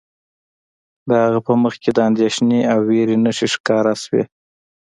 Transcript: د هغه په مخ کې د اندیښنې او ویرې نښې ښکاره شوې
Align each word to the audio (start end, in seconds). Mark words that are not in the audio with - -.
د 1.07 1.09
هغه 1.23 1.39
په 1.47 1.53
مخ 1.61 1.73
کې 1.83 1.91
د 1.93 1.99
اندیښنې 2.09 2.59
او 2.71 2.79
ویرې 2.89 3.17
نښې 3.23 3.47
ښکاره 3.53 3.93
شوې 4.03 4.23